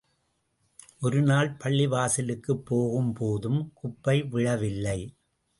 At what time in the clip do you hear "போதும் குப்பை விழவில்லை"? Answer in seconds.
3.13-4.99